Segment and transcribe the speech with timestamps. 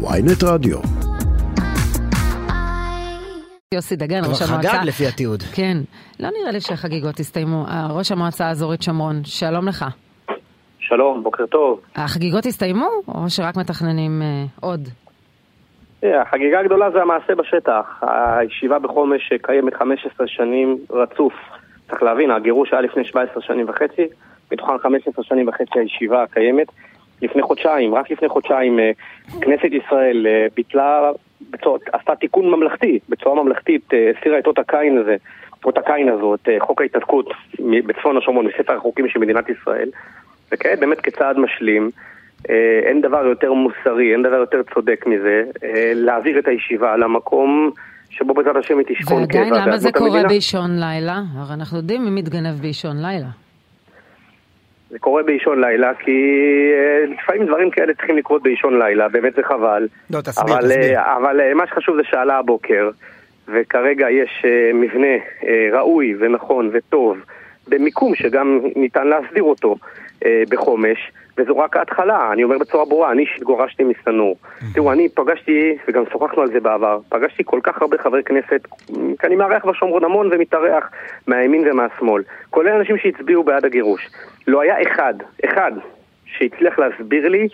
[0.00, 0.78] ויינט רדיו.
[3.74, 4.68] יוסי דגן, ראש כבר המועצה.
[4.68, 5.42] חגג לפי התיעוד.
[5.42, 5.76] כן.
[6.20, 7.64] לא נראה לי שהחגיגות הסתיימו.
[7.66, 9.84] אה, ראש המועצה האזורית שומרון, שלום לך.
[10.78, 11.80] שלום, בוקר טוב.
[11.96, 14.88] החגיגות הסתיימו, או שרק מתכננים אה, עוד?
[16.04, 18.00] אה, החגיגה הגדולה זה המעשה בשטח.
[18.02, 21.32] הישיבה בחומש קיימת 15 שנים רצוף.
[21.90, 24.06] צריך להבין, הגירוש היה לפני 17 שנים וחצי,
[24.52, 26.66] מתוכן 15 שנים וחצי הישיבה קיימת.
[27.22, 28.90] לפני חודשיים, רק לפני חודשיים, אה,
[29.40, 31.10] כנסת ישראל אה, ביטלה,
[31.50, 35.16] בצורה, עשתה תיקון ממלכתי, בצורה ממלכתית, אה, הסירה את אות הקין הזה,
[35.64, 37.26] אות הקין הזו, את חוק ההתנתקות
[37.86, 39.88] בצפון השומרון, מספר החוקים של מדינת ישראל.
[40.52, 41.90] וכעת באמת כצעד משלים,
[42.82, 45.44] אין דבר יותר מוסרי, אין דבר יותר צודק מזה,
[45.94, 47.70] להעביר את הישיבה למקום
[48.10, 50.22] שבו בעזרת השם היא תשכון ועדיין, קבע למה זה קורה.
[50.28, 51.22] באישון לילה?
[51.36, 53.47] הרי אנחנו יודעים מי מתגנב באישון לילה.
[54.90, 56.10] זה קורה באישון לילה, כי
[56.74, 59.88] אה, לפעמים דברים כאלה צריכים לקרות באישון לילה, באמת זה חבל.
[60.10, 60.98] לא, תסביר, אבל, תסביר.
[60.98, 62.90] אה, אבל אה, מה שחשוב זה שעלה הבוקר,
[63.48, 64.44] וכרגע יש
[64.74, 65.16] מבנה
[65.72, 67.18] ראוי ונכון וטוב,
[67.68, 69.76] במיקום שגם ניתן להסדיר אותו
[70.24, 74.36] בחומש, וזו רק ההתחלה, אני אומר בצורה ברורה, אני אישית גורשתי משנור.
[74.74, 78.66] תראו, אני פגשתי, וגם שוחחנו על זה בעבר, פגשתי כל כך הרבה חברי כנסת,
[79.18, 80.90] כי אני מארח בשומרון המון ומתארח
[81.26, 84.08] מהימין ומהשמאל, כולל אנשים שהצביעו בעד הגירוש.
[84.46, 85.72] לא היה אחד, אחד,
[86.26, 87.48] שהצליח להסביר לי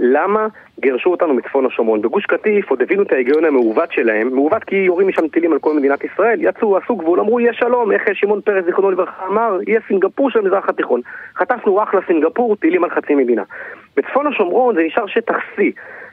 [0.00, 0.46] למה
[0.80, 2.02] גירשו אותנו מצפון השומרון.
[2.02, 5.76] בגוש קטיף עוד הבינו את ההיגיון המעוות שלהם, מעוות כי יורים משם טילים על כל
[5.76, 9.80] מדינת ישראל, יצאו, עשו גבול, אמרו יהיה שלום, איך שמעון פרס זיכרונו לברכה אמר, יהיה
[9.88, 11.00] סינגפור של המזרח התיכון.
[11.36, 13.42] חטפנו אחלה סינגפור, טילים על חצי מדינה.
[13.96, 15.60] בצפון השומרון זה נשאר שטח C,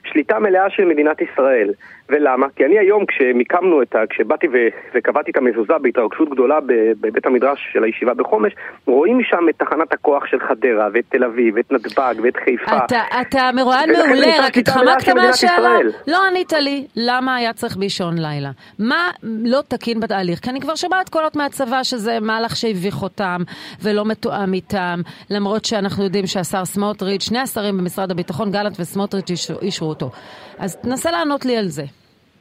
[0.05, 1.71] שליטה מלאה של מדינת ישראל.
[2.09, 2.47] ולמה?
[2.55, 3.99] כי אני היום כשמיקמנו את ה...
[4.09, 4.51] כשבאתי ו...
[4.95, 6.59] וקבעתי את המזוזה בהתרגשות גדולה
[7.01, 8.53] בבית המדרש של הישיבה בחומש,
[8.85, 12.77] רואים שם את תחנת הכוח של חדרה, ואת תל אביב, ואת נתב"ג, ואת חיפה.
[12.85, 15.77] אתה, אתה מרואיין מעולה, רק התחמקת מהשאלה.
[16.07, 18.49] לא ענית לי למה היה צריך באישון לילה.
[18.79, 20.39] מה לא תקין בתהליך?
[20.39, 23.41] כי אני כבר שומעת קולות מהצבא שזה מהלך שהביך אותם
[23.83, 29.89] ולא מתואם איתם, למרות שאנחנו יודעים שהשר סמוטריץ', שני השרים במשרד הביטחון, גלנט וסמוטריץ' אישרו
[30.01, 30.15] אותו.
[30.59, 31.83] אז תנסה לענות לי על זה.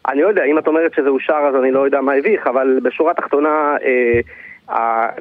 [0.08, 2.78] אני לא יודע, אם את אומרת שזה אושר אז אני לא יודע מה הביך, אבל
[2.82, 4.20] בשורה התחתונה, אה,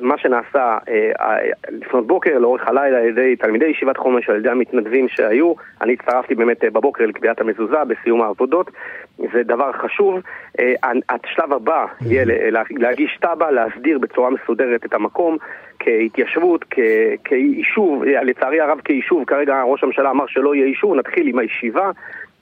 [0.02, 1.38] מה שנעשה אה, אה,
[1.70, 6.36] לפנות בוקר, לאורך הלילה, על ידי תלמידי ישיבת חומש, על ידי המתנדבים שהיו, אני הצטרפתי
[6.36, 8.72] באמת אה, בבוקר לקביעת המזוזה בסיום העבודות,
[9.18, 10.20] זה דבר חשוב.
[10.60, 10.74] אה,
[11.10, 12.26] השלב הבא יהיה
[12.70, 15.38] להגיש תב"ע, להסדיר בצורה מסודרת את המקום.
[15.80, 16.80] כהתיישבות, כ-
[17.24, 21.92] כיישוב, אה, לצערי הרב כיישוב, כרגע ראש הממשלה אמר שלא יהיה יישוב, נתחיל עם הישיבה,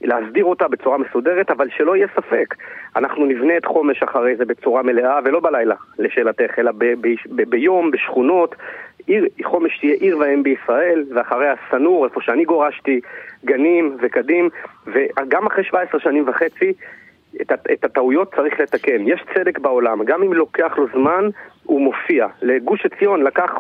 [0.04, 2.56] להסדיר אותה בצורה מסודרת, אבל שלא יהיה ספק.
[2.96, 7.50] אנחנו נבנה את חומש אחרי זה בצורה מלאה, ולא בלילה, לשאלתך, אלא ב- ב- ב-
[7.50, 8.56] ביום, בשכונות.
[9.08, 13.02] עיר, חומש תהיה עיר ואם בישראל, ואחריה סנור, איפה שאני גורשתי,
[13.46, 14.50] גנים וקדים,
[14.88, 16.74] וגם אחרי 17 שנים וחצי,
[17.42, 19.08] את, את הטעויות צריך לתקן.
[19.08, 21.30] יש צדק בעולם, גם אם לוקח לו זמן,
[21.64, 22.28] הוא מופיע.
[22.42, 23.52] לגוש עציון לקח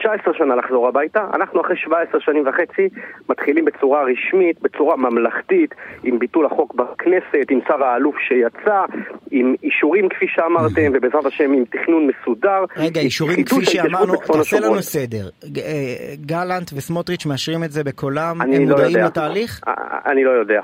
[0.00, 2.88] 19 שנה לחזור הביתה, אנחנו אחרי 17 שנים וחצי
[3.28, 5.74] מתחילים בצורה רשמית, בצורה ממלכתית,
[6.04, 8.84] עם ביטול החוק בכנסת, עם שר האלוף שיצא,
[9.30, 12.64] עם אישורים כפי שאמרתם, ובעזרת השם עם תכנון מסודר.
[12.76, 14.60] רגע, אישורים כפי שאמרנו, תעשה.
[14.60, 15.28] לנו סדר.
[15.56, 18.96] אה, גלנט וסמוטריץ' מאשרים את זה בקולם, הם לא מודעים.
[18.96, 19.60] לתהליך?
[19.68, 19.74] אה,
[20.06, 20.60] אני לא יודע.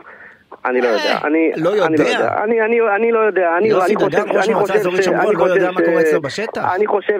[0.66, 1.18] אני לא יודע.
[1.24, 2.28] אני לא אני יודע?
[2.44, 3.50] אני אני אני לא יודע.
[3.58, 4.54] אני יוסי אני דגן, ראש אני
[5.02, 6.74] שומרון, אני לא חושב יודע מה ש- קורה אצלו בשטח?
[6.74, 7.18] אני חושב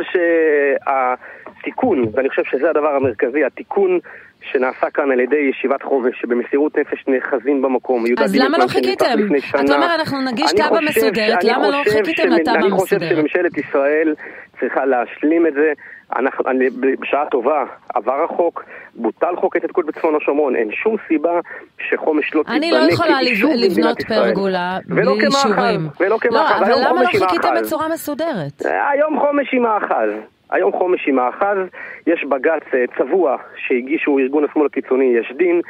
[1.57, 3.99] שהתיקון, ואני חושב שזה הדבר המרכזי, התיקון
[4.53, 8.05] שנעשה כאן על ידי ישיבת חומש, שבמסירות נפש נאחזים במקום.
[8.19, 9.19] אז למה לא חיכיתם?
[9.51, 9.75] אתה.
[9.75, 13.01] אומר, אנחנו נגיש תב"ע מסודרת, למה לא חיכיתם לתב"ע אני חושב?
[13.01, 14.15] שממשלת ישראל
[14.61, 15.73] צריכה להשלים את זה.
[16.17, 16.71] אנחנו, אני,
[17.01, 17.65] בשעה טובה
[17.95, 18.65] עבר החוק,
[18.95, 21.41] בוטל חוק ההתנתקות בצפון השומרון, אין שום סיבה
[21.91, 24.03] שחומש לא תיבנה אני לא יכולה לבנות.
[24.03, 25.89] פרגולה ולא בלי כמאחז, אישורים.
[26.01, 27.49] ולא כמאחז, לא, אבל למה לא חיכיתם.
[27.63, 28.63] בצורה מסודרת?
[28.93, 30.36] היום חומש עם מאחז.
[30.51, 31.57] היום חומש עם מאחז,
[32.07, 35.61] יש בג"ץ אה, צבוע שהגישו ארגון השמאל הקיצוני יש דין,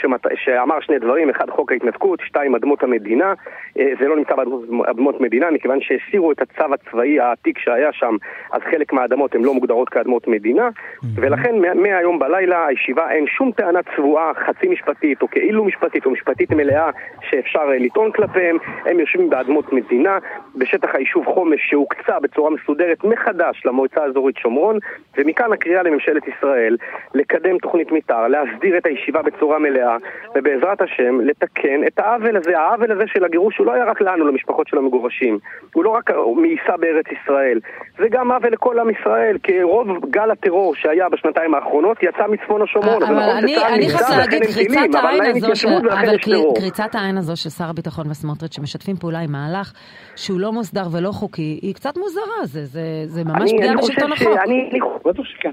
[0.00, 0.26] שמת...
[0.34, 3.34] שאמר שני דברים, אחד חוק ההתנתקות, שתיים אדמות המדינה,
[3.78, 8.16] אה, זה לא נמצא באדמות מדינה, מכיוון שהסירו את הצו הצבאי העתיק שהיה שם,
[8.52, 10.68] אז חלק מהאדמות הן לא מוגדרות כאדמות מדינה,
[11.14, 16.10] ולכן מה- מהיום בלילה הישיבה אין שום טענה צבועה, חצי משפטית או כאילו משפטית או
[16.10, 16.90] משפטית מלאה
[17.30, 20.18] שאפשר אה, לטעון כלפיהם, הם יושבים באדמות מדינה,
[20.54, 24.78] בשטח היישוב חומש שהוקצה בצורה מסודרת מחדש למועצה האזורית אזורית שומרון,
[25.18, 26.76] ומכאן הקריאה לממשלת ישראל
[27.14, 29.96] לקדם תוכנית מתאר, להסדיר את הישיבה בצורה מלאה,
[30.34, 32.58] ובעזרת השם לתקן את העוול הזה.
[32.58, 35.38] העוול הזה של הגירוש הוא לא היה רק לנו, למשפחות של המגורשים.
[35.74, 37.60] הוא לא רק מאיסה בארץ ישראל,
[37.98, 42.62] זה גם עוול לכל עם ישראל, כי רוב גל הטרור שהיה בשנתיים האחרונות יצא מצפון
[42.62, 43.02] השומרון.
[43.02, 46.54] אבל נכון אני, שצה"ל אני ולכן להגיד, קריצת העין הזו ולכן אבל.
[46.56, 49.72] קריצת העין הזו של שר הביטחון וסמוטריץ' שמשתפים פעולה עם מהלך
[50.16, 54.15] שהוא לא מוסדר ולא חוקי, היא קצת מוזרה, זה, זה, זה ממש פגיעה בשלטון ש-
[54.16, 54.28] החוק.
[54.44, 55.50] אני- אני- בטח שכן.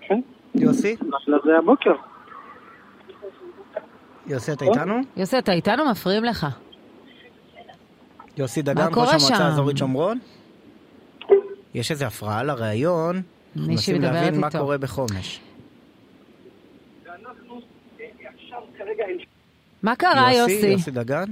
[0.00, 0.20] כן,
[0.54, 0.94] יוסי?
[0.94, 1.92] אחלה זה הבוקר.
[4.26, 4.94] יוסי, אתה איתנו?
[5.16, 5.90] יוסי, אתה איתנו?
[5.90, 6.46] מפריעים לך.
[8.36, 9.44] יוסי דגן, ראש המועצה?
[9.44, 10.18] האזורית שומרון?
[11.74, 13.22] יש איזו הפרעה לראיון.
[13.56, 14.50] מנסים להבין מה.
[14.50, 15.40] קורה בחומש.
[19.82, 20.66] מה קרה, יוסי?
[20.66, 21.24] יוסי דגן?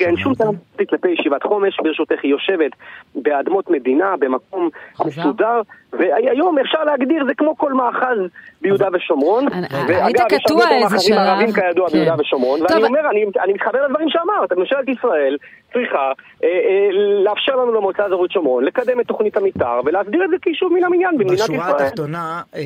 [0.00, 0.54] אין שום טעם
[0.90, 2.70] כלפי ישיבת חומש, ברשותך היא יושבת
[3.14, 4.68] באדמות מדינה, במקום?
[5.06, 5.60] מסודר,
[5.92, 8.18] והיום אפשר להגדיר, זה כמו כל מאחז
[8.62, 9.44] ביהודה ושומרון.
[9.52, 11.18] אני- ואגב, היית יש הרבה קטוע יותר איזה מאחזים שלב.
[11.26, 11.92] ערבים כידוע כן.
[11.92, 15.36] ביהודה ושומרון, ואני אומר, אני- אני מתחבר לדברים שאמרת, ממשלת ישראל
[15.72, 16.12] צריכה
[16.44, 16.88] אה, אה,
[17.24, 21.18] לאפשר לנו למועצה האזורית שומרון לקדם את תוכנית המתאר ולהסדיר את זה כיישוב מן המניין
[21.18, 21.58] במדינת ישראל.
[21.58, 22.60] בשורה התחתונה, אה,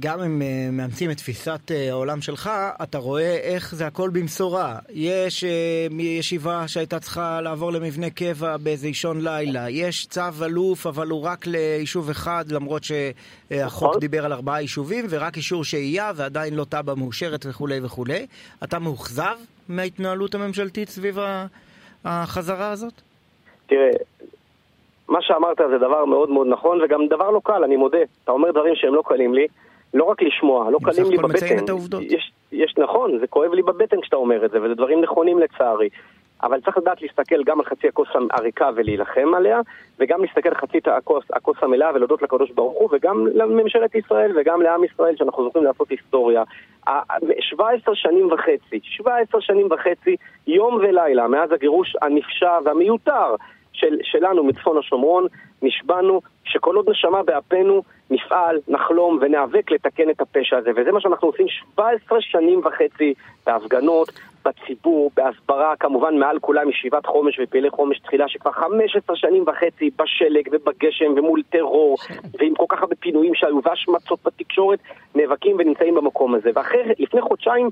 [0.00, 0.42] גם אם
[0.76, 1.60] מאמצים את תפיסת
[1.90, 2.50] העולם שלך,
[2.82, 4.74] אתה רואה איך זה הכל במשורה.
[4.94, 5.50] יש אה,
[6.68, 12.10] שהייתה צריכה לעבור למבנה קבע באיזה אישון לילה, יש צו אלוף, אבל הוא רק ליישוב
[12.10, 14.00] אחד, למרות שהחוק נכון.
[14.00, 18.26] דיבר על ארבעה יישובים, ורק אישור שהייה, ועדיין לא תב"ע מאושרת וכולי וכולי.
[18.64, 19.36] אתה מאוכזב
[19.68, 21.18] מההתנהלות הממשלתית סביב
[22.04, 22.92] החזרה הזאת?
[23.66, 23.90] תראה,
[25.08, 27.98] מה שאמרת זה דבר מאוד מאוד נכון, וגם דבר לא קל, אני מודה.
[28.24, 29.46] אתה אומר דברים שהם לא קלים לי,
[29.94, 31.64] לא רק לשמוע, לא בסך קלים לי הכל מציין בבטן.
[31.64, 32.02] את העובדות.
[32.02, 35.88] יש, יש נכון, זה כואב לי בבטן כשאתה אומר את זה, וזה דברים נכונים לצערי.
[36.42, 39.60] אבל צריך לדעת להסתכל גם על חצי הכוס הריקה ולהילחם עליה,
[39.98, 44.62] וגם להסתכל על חצי הכוס, הכוס המלאה ולהודות לקדוש ברוך הוא, וגם לממשלת ישראל וגם
[44.62, 46.42] לעם ישראל שאנחנו זוכים לעשות היסטוריה.
[46.86, 50.16] ה- ה- 17 שנים וחצי, 17 שנים וחצי,
[50.46, 53.34] יום ולילה, מאז הגירוש הנפשע והמיותר
[53.82, 55.26] של, שלנו מצפון השומרון,
[55.62, 60.70] נשבענו שכל עוד נשמה באפינו, נפעל, נחלום וניאבק לתקן את הפשע הזה.
[60.76, 63.14] וזה מה שאנחנו עושים 17 שנים וחצי
[63.46, 64.08] בהפגנות,
[64.44, 70.48] בציבור, בהסברה, כמובן מעל כולם ישיבת חומש ופעילי חומש תחילה, שכבר 15 שנים וחצי בשלג
[70.52, 71.96] ובגשם ומול טרור,
[72.38, 74.78] ועם כל כך הרבה פינויים שהיו והשמצות בתקשורת,
[75.14, 76.50] נאבקים ונמצאים במקום הזה.
[76.54, 77.68] ואחרי, לפני חודשיים,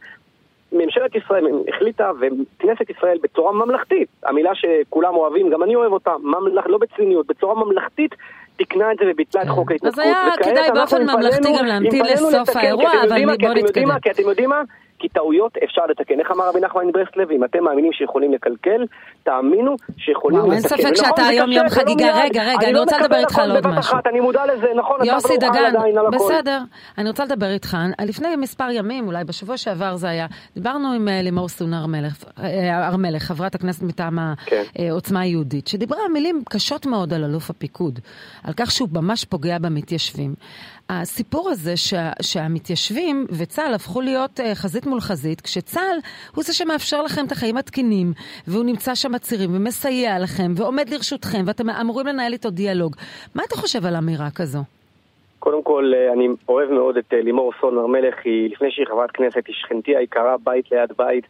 [0.73, 6.67] ממשלת ישראל החליטה, וכנסת ישראל בצורה ממלכתית, המילה שכולם אוהבים, גם אני אוהב אותה, ממלכ...
[6.67, 8.15] לא בציניות, בצורה ממלכתית,
[8.57, 9.53] תיקנה את זה וביטלה את כן.
[9.53, 10.05] חוק אז ההתנתקות.
[10.05, 13.37] היה וכעת כדאי באופן ממלכתי גם להמתין לסוף האירוע, אבל יודעים מה?
[13.37, 14.01] כי בוא אתם יודעים נתקדם.
[14.01, 14.63] כי אתם יודעים מה?
[15.01, 16.21] כי טעויות אפשר לתקן.
[16.21, 17.31] איך אמר רבי נחמן מברסלב?
[17.31, 18.85] אם אתם מאמינים שיכולים לקלקל,
[19.23, 20.53] תאמינו שיכולים לתקן.
[20.53, 22.07] אין ספק ונכון, שאתה היום יום לא חגיגה.
[22.15, 23.99] רגע, רגע, אני לא רוצה לדבר איתך על עוד משהו.
[24.07, 25.73] אני מודע לזה, נכון, יוסי לא דגן.
[26.13, 26.59] בסדר.
[26.99, 27.77] אני רוצה לדבר איתך.
[28.07, 32.25] לפני מספר ימים, אולי בשבוע שעבר זה היה, דיברנו עם אה, לימור סון הר מלך,
[32.39, 34.63] אה, הר מלך, חברת הכנסת מטעם כן.
[34.79, 37.99] העוצמה היהודית, שדיברה מילים קשות מאוד על אלוף הפיקוד,
[38.45, 40.35] על כך שהוא ממש פוגע במתיישבים.
[40.93, 45.99] הסיפור הזה שה, שהמתיישבים וצה"ל הפכו להיות אה, חזית מול חזית, כשצה"ל
[46.35, 48.13] הוא זה שמאפשר לכם את החיים התקינים,
[48.49, 52.97] והוא נמצא שם בצירים ומסייע לכם ועומד לרשותכם, ואתם אמורים לנהל איתו דיאלוג.
[53.35, 54.59] מה אתה חושב על אמירה כזו?
[55.39, 58.87] קודם כל, אה, אני אוהב מאוד את אה, לימור סון הר מלך, היא לפני שהיא
[58.87, 61.25] חברת כנסת, היא שכנתי היקרה, בית ליד בית,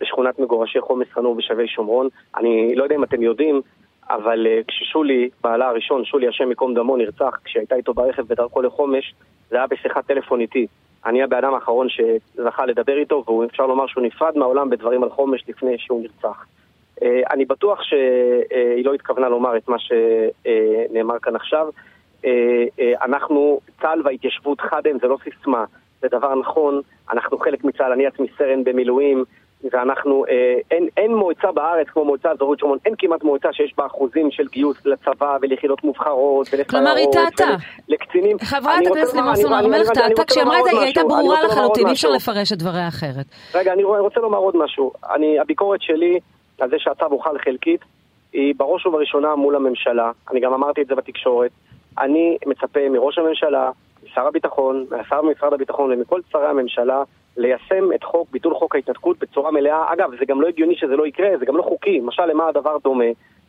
[0.00, 2.08] בשכונת מגורשי חומס חנור בשבי שומרון.
[2.36, 3.62] אני לא יודע אם אתם יודעים,
[4.10, 9.14] אבל אה, כששולי, בעלה הראשון, שולי השם ייקום דמו, נרצח, כשהייתה איתו ברכב בדרכו לחומש,
[9.50, 10.66] זה היה בשיחת טלפון איתי.
[11.06, 15.44] אני הבן אדם האחרון שזכה לדבר איתו, ואפשר לומר שהוא נפרד מהעולם בדברים על חומש
[15.48, 16.46] לפני שהוא נרצח.
[17.02, 21.68] אה, אני בטוח שהיא לא התכוונה לומר את מה שנאמר כאן עכשיו.
[22.24, 25.64] אה, אה, אנחנו, צה"ל וההתיישבות חד הם, זה לא סיסמה,
[26.00, 29.24] זה דבר נכון, אנחנו חלק מצה"ל, אני עצמי סרן במילואים,
[29.72, 33.86] ואנחנו, אה, אין, אין מועצה בארץ כמו מועצה אזורית שומרון, אין כמעט מועצה שיש בה
[33.86, 36.70] אחוזים של גיוס לצבא וליחידות מובחרות ולסיירות.
[36.70, 37.56] כלומר, היא טעתה.
[37.88, 38.38] לקצינים.
[38.38, 41.86] חברת הכנסת לימור סון הר מלך טעתה, כשהיא אמרה את זה, היא הייתה ברורה לחלוטין,
[41.86, 42.08] אי אפשר.
[42.08, 43.26] לפרש את דבריה אחרת.
[43.54, 44.92] רגע, אני רוצה לומר עוד משהו.
[45.14, 46.20] אני, הביקורת שלי
[46.60, 47.80] על זה שהצו הוחל חלקית,
[48.32, 50.10] היא בראש ובראשונה מול הממשלה.
[50.30, 51.50] אני גם אמרתי את זה בתקשורת.
[51.98, 53.70] אני מצפה מראש הממשלה,
[54.04, 57.02] משר הביטחון, מהשר במשרד הביטחון ומכל שרי הממשלה
[57.38, 59.92] ליישם את חוק, ביטול חוק ההתנתקות בצורה מלאה.
[59.92, 62.00] אגב, זה גם לא הגיוני שזה לא יקרה, זה גם לא חוקי.
[62.00, 63.04] משל למה הדבר דומה?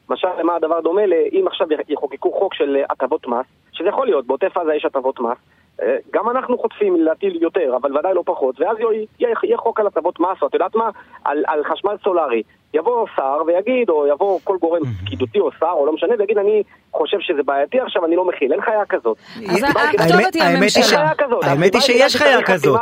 [0.10, 4.58] משל למה הדבר דומה אם עכשיו יחוקקו חוק של הטבות מס, שזה יכול להיות, בעוטף
[4.58, 5.38] עזה יש הטבות מס,
[5.82, 8.78] אה, גם אנחנו חוטפים להטיל יותר, אבל ודאי לא פחות, ואז
[9.20, 10.90] יהיה, חוק על הטבות מס, או את יודעת מה?
[11.26, 12.44] על, על חשמל סולארי.
[12.74, 16.64] יבוא שר ויגיד, או יבוא כל גורם פקידותי או שר, או לא משנה, ויגיד, אני
[16.92, 18.54] חושב שזה בעייתי עכשיו, אני לא מכיל.
[18.54, 19.18] אין חיה כזאת.
[19.50, 21.12] אז הכתובת היא האמת היא הממשלה.
[21.42, 22.80] האמת שיש חיה כזאת.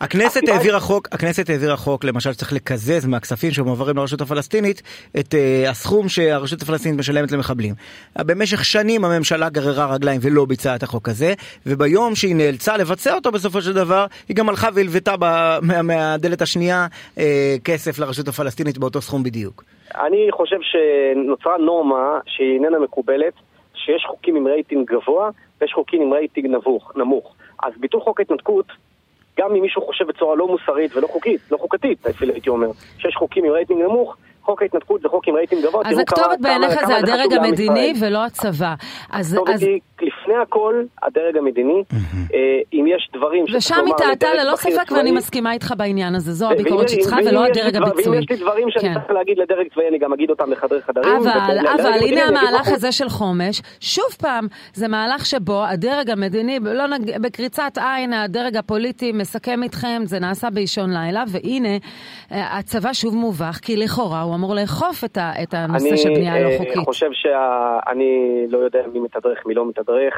[0.00, 4.82] הכנסת העבירה חוק, הכנסת העבירה חוק, למשל שצריך לקזז מהכספים שמועברים לרשות הפלסטינית
[5.18, 7.74] את uh, הסכום שהרשות הפלסטינית משלמת למחבלים.
[8.18, 11.34] במשך שנים הממשלה גררה רגליים ולא ביצעה את החוק הזה,
[11.66, 15.14] וביום שהיא נאלצה לבצע אותו בסופו של דבר, היא גם הלכה והלוותה
[15.82, 17.20] מהדלת השנייה uh,
[17.64, 19.64] כסף לרשות הפלסטינית באותו סכום בדיוק.
[19.94, 23.32] אני חושב שנוצרה נורמה שהיא איננה מקובלת,
[23.74, 25.30] שיש חוקים עם רייטינג גבוה
[25.60, 26.92] ויש חוקים עם רייטינג נמוך.
[26.96, 27.34] נמוך.
[27.62, 28.66] אז ביטול חוק ההתנתקות,
[29.38, 32.68] גם אם מישהו חושב בצורה לא מוסרית ולא חוקית, לא חוקתית אפילו הייתי אומר,
[32.98, 35.82] שיש חוקים עם רייטינג נמוך, חוק ההתנתקות זה חוק עם רייטינג גבוה.
[35.84, 37.92] אז הכתובת בעיניך זה הדרג המדיני.
[38.00, 38.74] ולא הצבא.
[39.12, 39.80] אז הכתובת אז- היא
[40.24, 41.82] לפני הכל הדרג המדיני,
[42.34, 45.52] אה, אם יש דברים שצריך ושם לומר היא טעתה לדרג ללא בכיר ספק, ואני מסכימה
[45.52, 46.32] איתך בעניין הזה.
[46.32, 48.08] זו הביקורת שלך ולא הדרג הביצועי.
[48.08, 48.94] ואם יש לי דברים שאני כן.
[48.94, 51.16] צריך להגיד לדרג צבאי, אני גם אגיד אותם בחדרי חדרים.
[51.16, 52.68] אבל, אבל הנה אני המהלך.
[52.68, 56.84] הזה של חומש, שוב פעם, זה מהלך שבו הדרג המדיני, לא.
[57.22, 61.76] בקריצת עין, הדרג הפוליטי מסכם איתכם, זה נעשה באישון לילה, והנה,
[62.32, 66.58] אה, הצבא שוב מובך, כי לכאורה הוא אמור לאכוף את, הנושא של בנייה לא אני
[66.58, 66.76] חוקית.
[66.76, 70.13] אה, חושב שאני לא יודע מי מתדרך, מי לא מתדרך.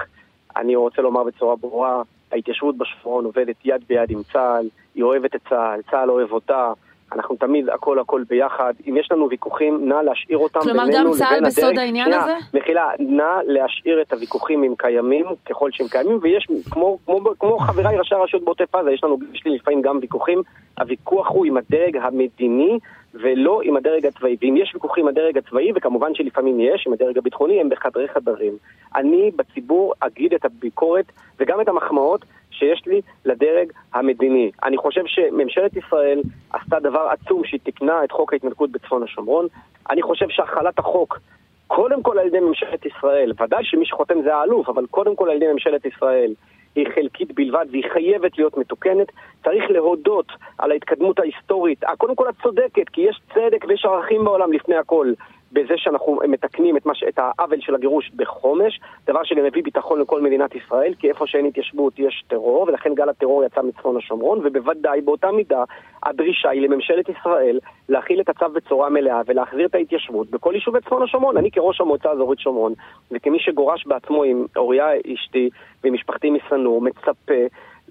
[0.56, 5.40] אני רוצה לומר בצורה ברורה, ההתיישבות בשפרון עובדת יד ביד עם צה"ל, היא אוהבת את
[5.48, 6.72] צה"ל, צה"ל אוהב אותה.
[7.12, 8.74] אנחנו תמיד הכל הכל ביחד.
[8.88, 11.46] אם יש לנו ויכוחים, נא להשאיר אותם כלומר, בינינו גם לבין צה"ל הדרג.
[11.46, 12.34] בסוד העניין שנייה, הזה?
[12.54, 17.98] מחילה, נא להשאיר את הוויכוחים אם קיימים, ככל שהם קיימים, ויש, כמו, כמו, כמו חבריי
[17.98, 20.42] ראשי הרשויות בעוטף עזה, יש לנו, יש לי לפעמים גם ויכוחים.
[20.80, 22.78] הוויכוח הוא עם הדרג המדיני
[23.14, 24.36] ולא עם הדרג הצבאי.
[24.42, 28.52] ואם יש ויכוחים עם הדרג הצבאי, וכמובן שלפעמים יש, עם הדרג הביטחוני, הם בחדרי חדרים.
[28.96, 32.24] אני בציבור אגיד את הביקורת וגם את המחמאות
[32.58, 34.50] שיש לי לדרג המדיני.
[34.64, 36.22] אני חושב שממשלת ישראל
[36.52, 39.46] עשתה דבר עצום שהיא תיקנה את חוק ההתנתקות בצפון השומרון.
[39.90, 41.18] אני חושב שהחלת החוק
[41.66, 45.36] קודם כל על ידי ממשלת ישראל, ודאי שמי שחותם זה האלוף, אבל קודם כל על
[45.36, 46.32] ידי ממשלת ישראל,
[46.74, 49.06] היא חלקית בלבד והיא חייבת להיות מתוקנת.
[49.44, 50.26] צריך להודות
[50.58, 54.76] על ההתקדמות ההיסטורית, אה, קודם כל את צודקת, כי יש צדק ויש ערכים בעולם לפני
[54.76, 55.12] הכל.
[55.56, 60.20] בזה שאנחנו מתקנים את, מה, את העוול של הגירוש בחומש, דבר שגם מביא ביטחון לכל
[60.20, 65.00] מדינת ישראל, כי איפה שאין התיישבות יש טרור, ולכן גל הטרור יצא מצפון השומרון, ובוודאי
[65.00, 65.64] באותה מידה
[66.02, 67.58] הדרישה היא לממשלת ישראל
[67.88, 71.36] להכיל את הצו בצורה מלאה ולהחזיר את ההתיישבות בכל יישובי צפון השומרון.
[71.36, 72.72] אני כראש המועצה האזורית שומרון,
[73.10, 75.50] וכמי שגורש בעצמו עם אוריה אשתי
[75.84, 77.42] ועם משפחתי משנור, מצפה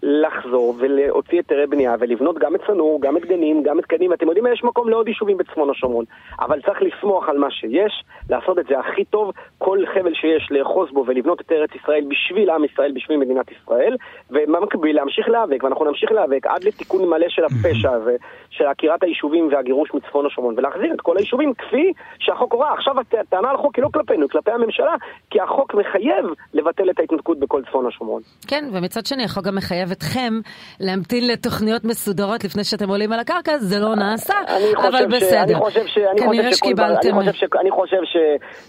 [0.03, 4.13] לחזור ולהוציא היתרי בנייה ולבנות גם את צנור, גם את גנים, גם את קנים.
[4.13, 6.05] אתם יודעים, יש מקום לעוד יישובים בצפון השומרון.
[6.39, 10.91] אבל צריך לסמוך על מה שיש, לעשות את זה הכי טוב, כל חבל שיש לאחוז
[10.91, 13.95] בו ולבנות את ארץ ישראל בשביל עם ישראל, בשביל מדינת ישראל,
[14.31, 18.15] ובמקביל להמשיך להיאבק, ואנחנו נמשיך להיאבק עד לתיקון מלא של הפשע הזה,
[18.49, 22.73] של עקירת היישובים והגירוש מצפון השומרון, ולהחזיר את כל היישובים כפי שהחוק הורה.
[22.73, 24.95] עכשיו הט- הטענה על החוק היא לא כלפינו, כלפי הממשלה,
[25.29, 28.21] כי החוק מחייב לבטל את ההתנתקות בכל צפון השומרון.
[28.47, 30.33] כן, ומצד שני, החוק גם מחייב אתכם
[30.79, 34.33] להמתין לתוכניות מסודרות לפני שאתם עולים על הקרקע, זה לא נעשה,
[34.87, 35.59] אבל בסדר.
[36.17, 37.19] כנראה שקיבלתם...
[37.19, 37.43] אני חושב ש...
[37.59, 38.17] אני חושב ש...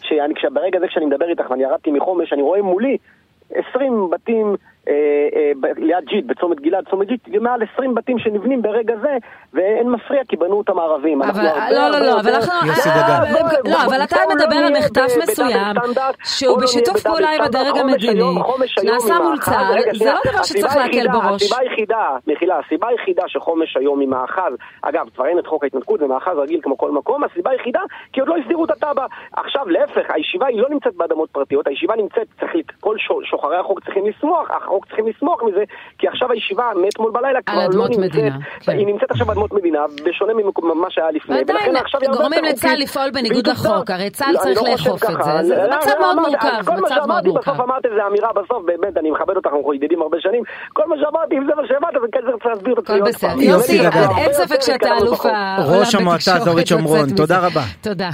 [0.02, 2.96] שאני, כשברגע זה כשאני מדבר איתך ואני ירדתי מחומש, אני רואה מולי
[3.50, 4.56] 20 בתים
[5.76, 9.16] ליד ג'יט, בצומת גלעד, צומת ג'יט, מעל 20 בתים שנבנים ברגע זה,
[9.54, 11.22] ואין מפריע כי בנו אותם ערבים.
[11.22, 12.52] אבל לא, לא, לא, אבל אנחנו...
[12.52, 12.96] אה.
[12.96, 13.20] אה,
[13.64, 15.76] לא, אבל אתה בואו לא מדבר על מחטף מסוים,
[16.24, 17.40] שהוא לא בשיתוף פעולה עם.
[17.40, 18.22] הדרג המדיני,
[18.84, 19.38] נעשה מול.
[19.38, 21.42] צה"ל, זה לא דבר שצריך להקל בראש.
[21.42, 24.52] הסיבה היחידה, מחילה, הסיבה היחידה שחומש היום עם מאחז,
[24.82, 27.80] אגב, כבר אין את חוק ההתנתקות, זה מאחז רגיל כמו כל מקום, הסיבה היחידה,
[28.12, 29.06] כי עוד לא הסדירו את התב"ע.
[29.36, 32.96] עכשיו, להפך, הישיבה היא לא נמצאת באדמות פרטיות, הישיבה נמצאת, צריך, כל
[33.30, 35.64] שוחרי החוק צריכים לשמוח, החוק צריכים לשמוח מזה,
[35.98, 38.72] כי עכשיו הישיבה מאתמול בלילה כבר לא אדמות נמצאת, מדינה, כן.
[38.72, 42.44] היא נמצאת עכשיו באדמות מדינה, בשונה ממה שהיה לפני, ועדיין, ולכן עכשיו היא הרבה גורמים
[42.44, 42.88] לצה"ל חוקית.
[42.88, 43.90] לפעול בניגוד לחוק.
[43.90, 45.24] הרי צה"ל לא, צריך לא לאכוף את.
[45.24, 47.50] זה, זה לא, מצב מאוד מורכב, כל מה מצב מאוד שאמרתי מורכב.
[47.50, 50.42] בסוף אמרת איזה אמירה בסוף, באמת, אני מכבד אותך, אנחנו ידידים הרבה שנים.
[50.72, 53.30] כל מה שאמרתי, אם זה מה שהבנת, אז כן צריך להסביר את הכל עוד בסדר.
[53.30, 53.40] פעם.
[53.40, 53.80] יוסי.
[54.18, 57.16] אין ספק שאתה אלוף העולם ראש המועצה בתקשורת האזורית שומרון.
[57.16, 57.62] תודה רבה.
[57.80, 58.10] תודה.